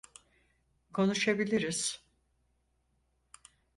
[0.93, 2.03] Konuşabiliriz.